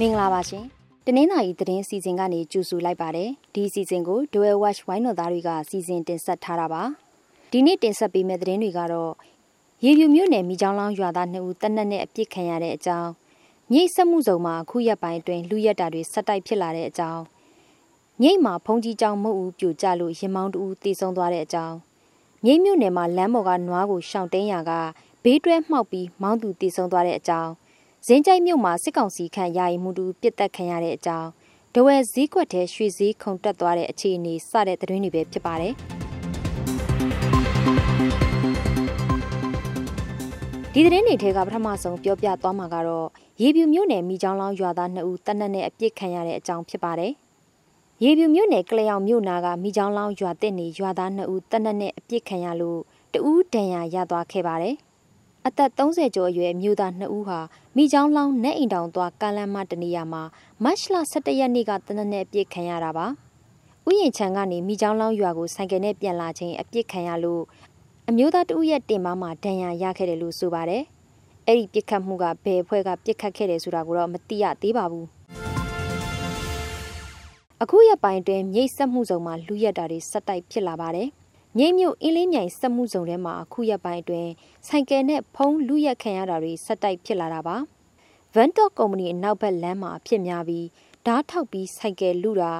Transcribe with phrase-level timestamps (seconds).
[0.00, 0.64] မင်္ဂလာပါရှင်။
[1.06, 6.82] တနင်္သာရီသတင်းစီစဉ်ကနေကြိုဆိုလိုက်ပါတယ်။ဒီစီစဉ်ကို Dual Watch ဝိုင်းတော်သားတွေကစီစဉ်တင်ဆက်ထားတာပါ။
[7.50, 9.12] ဒီနေ့တင်ဆက်ပေးမယ့်သတင်းတွေကတော့
[9.84, 13.10] ရေပြူမြို့နယ်မိချောင်းလောင်းရွာသား2ဦးတနက်နဲ့အပြစ်ခံရတဲ့အကြောင်း
[13.72, 17.22] မြိတ်ဆက်မှုစုံမှာအခုရက်ပိုင်းအတွင်းလူရက်တာတွေဆက်တိုက်ဖြစ်လာတဲ့အကြောင်း
[18.20, 21.76] မြိတ်မှာဖုန်ကြီးကျောင်းမုတ်ဦးပြိုကျလို့ရင်မောင်းတူတေဆုံးသွားတဲ့အကြောင်း
[22.44, 24.72] မြိတ်မြို့နယ်မှာလမ်းပေါ်ကနွားကိုရှောင်တင်းရာက
[25.24, 27.52] ဘေးတွဲမှောက်ပြီးမောင်းသူတေဆုံးသွားတဲ့အကြောင်း
[28.06, 31.28] ဇင်းကြိုက်မြို့မှာစစ်ကောင်စီခန့်ယာယီမှုတူပြစ်တက်ခံရတဲ့အကြောင်း
[31.74, 35.74] ဒဝဲဈေးကွက်ထဲရွှေဈေးခုန်တက်သွားတဲ့အခြေအနေစတဲ့သတင်းတွေပဲဖြစ်ပါတယ်
[40.74, 43.08] ဒီသတင်းတွေထဲကပထမဆုံးပြောပြသွားမှာကတော့
[43.42, 47.12] ရေပြူမြို့နယ်မိချောင်းလောင်းရွာသား2ဦးတနက်နဲ့အပြစ်ခံရတဲ့အကြောင်းဖြစ်ပါတယ်
[48.04, 52.80] ရေပြူမြို့နယ်ကလျောင်မြို့နာကမိချောင်းလောင်းရွာတက်နေရွာသား2ဦးတနက်နဲ့အပြစ်ခံရလို့
[53.12, 54.74] တဦးဒဏ်ရာရသွားခဲ့ပါတယ်။
[55.46, 57.40] အသက်30ကျော်အရွယ်မြို့သား2ဦးဟာ
[57.76, 60.22] မိချောင်းလောင်းနဲ့အိမ်တောင်သွားကမ်းလမ်းမတနေရာမှာ
[60.64, 63.08] မတ်လ17ရက်နေ့ကတနက်နေ့အပြစ်ခံရတာပါ။
[63.88, 67.42] ဥယျာဉ်ချံကနေမိချောင်းလောင်းရွာကိုဆိုင်ကယ်နဲ့ပြန်လာချိန်အပြစ်ခံရလို့
[68.12, 70.82] အမျိုးသားတဦးရဲ့တင်မမှာဒဏ်ရာရခဲ့တယ်လို့ဆိုပါတယ်။
[71.46, 75.06] အဲ့ဒီပြစ်ခတ်မှုကဘယ်အဖွဲ့ကပြစ်ခတ်ခဲ့တယ်ဆိုတာကိုတော့မသိရသေးပါဘူး။
[77.62, 81.08] အခုရက်ပိုင်းတွင်မြိတ်ဆက်မှုစုံမှာလူရက်တာတွေစက်တိုက်ဖြစ်လာပါတယ်။
[81.56, 84.30] မြိတ်မြို့အင်းလေးမြိုင်စက်မှုဇုံထဲမှာအခုရက်ပိုင်းအတွင်း
[84.68, 87.56] ဆိုင်ကယ်နဲ့ဖုံးလူရက်ခံရတာတွေဆက်တိုက်ဖြစ်လာတာပါ။
[88.34, 90.66] Ventok ကုမ္ပဏီအနောက်ဘက်လမ်းမှာဖြစ်များပြီး
[91.06, 92.52] ဓားထောက်ပြီးဆိုင်ကယ်လူတာ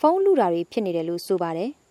[0.00, 1.72] ဖုံးလူတာတွေဖြစ်နေတယ်လို့ဆိုပါတယ်။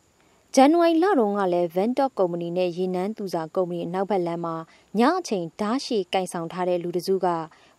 [0.58, 4.56] ဇန်နဝါရီလတုန်းကလည်း Ventok ကုမ္ပဏီနဲ့ရေနန်းသူစာကုမ္ပဏီအနောက်ဘက်လမ်းမှာ
[5.00, 7.28] ညအချိန်ဓားရှည်ကင်ဆောင်ထားတဲ့လူတစုက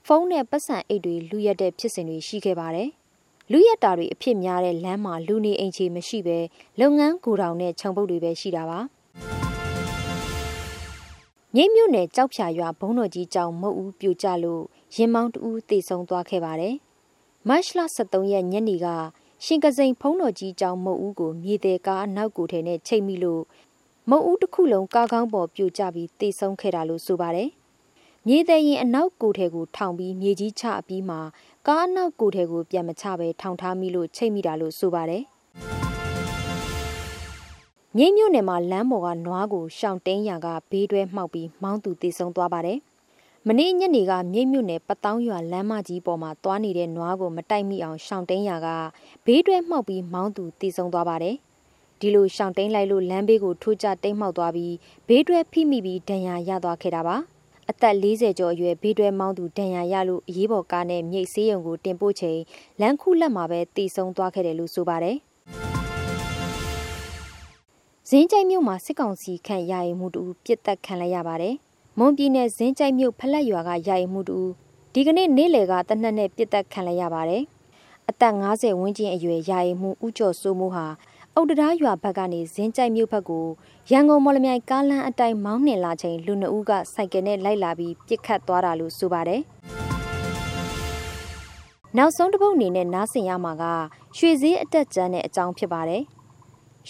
[0.07, 2.89] ဖုံးနဲ့ပတ်စံအိတ်တွေလူရက်တဲ့ဖြစ်စဉ်တွေရှိခဲ့ပါတယ်။
[3.53, 6.39] လူရက်တာတွေအဖြစ်များတဲ့လမ်းမှာလူနေအိမ်ခြေမရှိဘဲ
[6.81, 8.79] လုပ်ငန်းကိုတောင်နဲ့ခြုံပုတ်တွေပဲရှိတာပါ
[11.55, 14.63] မြိတ်မြို့နယ်ကြောက်ဖြာရွာဘုံတော်ကြီးကျောင်းမုတ်ဦးပြိုကျလို့
[14.95, 16.75] ရင်မောင်းတူတေဆုံးသွားခဲ့ပါတယ်
[17.49, 18.87] မတ်လ23ရက်ညနေက
[19.45, 23.43] ရှင်ကစိန်ဖုံးတော်ကြီးကျောင်းမုတ်ဦးကိုမြေသေးကားအနောက်ကိုထဲနဲ့ချိတ်မိလို့
[24.11, 27.49] မုတ်ဦးတစ်ခုလုံးကားကောင်းပေါ်ပြိုကျပြီးတေဆုံးခဲ့တာလို့ဆိုပါတယ်
[28.27, 31.21] မြေသေးရင်အနောက်ကိုထဲကိုထောင်ပြီးမြေကြီးချအပြီးမှာ
[31.69, 35.23] ကားနောက်ကိုထဲကိုပြန်မချပဲထောင်ထားမိလို့ချိတ်မိတာလို့ဆိုပါတယ်။
[37.97, 42.79] မြိတ်မြို့နယ်မှာလမ်းပေါ်ကနွားကိုရှောင်တင်းရာကဘေးတွဲမှောက်ပြီးမောင်းသူတေဆုံးသွားပါတယ်။
[43.49, 48.69] မနေ့ညနေကမြိတ်မြို့နယ်ပတောင်းရွာလမ်းမကြီးပေါ်မှာသွားနေတဲ့နွားကိုမတိုက်မိအောင်ရှောင်တင်းရာက
[49.27, 51.37] ဘေးတွဲမှောက်ပြီးမောင်းသူတေဆုံးသွားပါတယ်။
[52.01, 54.75] ဒီလိုရှောင်တင်းလိုက်လို့လမ်းဘေးကိုထိုးကျတိတ်မှောက်သွားပြီး
[55.09, 57.17] ဘေးတွဲဖိမိပြီးဒဏ်ရာရသွားခဲ့တာပါ။
[57.71, 62.41] အသက်40ကျော်အရွယ်ဘေးတွဲမောင်းသူဒဏ်ရာရလို့အရေးပေါ်ကားနဲ့မြိတ်ဆေးရုံကိုတင်ပို့ချိန်
[62.81, 65.17] လမ်းခုလက်မှာပဲတည်ဆုံသွားခဲ့တယ်လို့ဆိုပါတယ်။
[68.09, 71.57] ဇင်းကြိုက်မြို့မှာစစ်ကောင်စီခန့်ယာယီမှုတူပြစ်တက်ခံလိုက်ရပါတယ်။
[72.01, 74.39] မွန်ပြည်နယ်ဇင်းကြိုက်မြို့ဖလက်ရွာကယာယီမှုတူ
[74.93, 77.43] ဒီကနေ့နေ့လယ်ကတနက်နဲ့ပြစ်တက်ခံလိုက်ရပါတယ်။
[78.09, 80.87] အသက်50ဝန်းကျင်အရွယ်ယာယီမှုဦးကျော်စိုးမိုးဟာ
[81.35, 83.47] အုတ်တရားရွာဘက်ကနေဇင်းကြိုက်မြို့ဘက်ကို
[83.91, 89.41] ရန်ကုန်မော်လမြိုင်ကားလမ်းအတိုင်းမောင်းနှင်လာချိန်လူနှုတ်ကစိုက်ကယ်နဲ့လိုက်လာပြီးပြစ်ခတ်သွားတာလို့ဆိုပါတယ်။
[91.97, 93.65] နောက်ဆုံးတစ်ပုတ်အနေနဲ့နားဆင်ရမှာက
[94.17, 96.03] ရွှေဈေးအတက်ကျန်းတဲ့အကြောင်းဖြစ်ပါတယ်။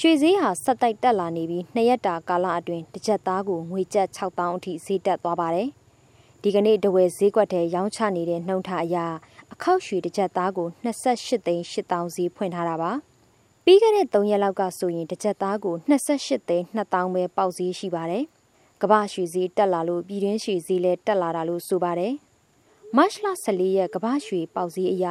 [0.01, 5.69] ရွှေဈေးဟာဆက်တိုက်တက်လာနေပြီးနှစ်ရက်တာကာလအတွင်းတစ်ကြက်သားကိုငွေကျပ်6000အထိဈေးတက်သွားပါတယ်။
[6.43, 9.07] ဒီကနေ့တဝယ်ဈေးကွက်ထဲရောင်းချနေတဲ့နှုံထအရာ
[9.53, 12.93] အခောက်ရွှေတစ်ကြက်သားကို28သိန်း8000ဈေးဖွင့်ထားတာပါ။
[13.65, 18.25] ပြီးခဲ့တဲ့3ရက်လောက်ကဆိုရင်တစ်ချက်သားကို28သိန်း2000ပဲပေါက်ဈေးရှိပါတယ်။
[18.83, 22.15] ကမ္ဘာရွှေဈေးတက်လာလို့ပြည်တွင်းရွှေဈေးလည်းတက်လာတာလို့ဆိုပါတယ်။
[22.97, 25.07] မတ်လ14ရက်ကမ္ဘာရွှေပေါက်ဈေးအရ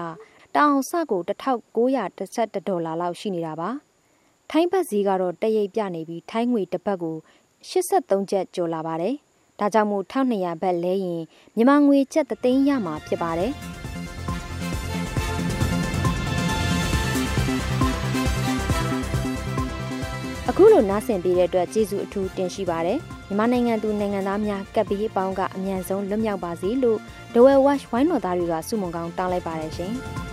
[0.55, 3.71] တအောင်စကို1911ဒေါ်လာလောက်ရှိနေတာပါ။
[4.51, 7.15] ထိုင်းဘတ်ဈေးကတော့တရိပ်ပြနေပြီးထိုင်းငွေတစ်ပတ်ကို
[7.69, 9.15] 83ကျပ်ကျော်လာပါတယ်။
[9.59, 11.21] ဒါကြောင့်မို့1200ဘတ်လဲရင်
[11.55, 13.53] မြန်မာငွေကျပ်3သိန်းရမှာဖြစ်ပါတယ်။
[20.49, 26.99] အခုလိုနားဆင်ပေးတဲ့အတွက်ကျေးဇူးအထူးတင်ရှိပါတယ်မြန်မာနိုင်ငံသူနိုင်ငံသားများကပ်ပြီးအပေါင်းကအမြန်ဆုံးလွတ်မြောက်ပါစေလို့
[27.33, 29.93] The Well Watch ဝိုင်းတော်သားတွေကဆုမွန်ကောင်းတောင်းလိုက်ပါတယ်ရှင်။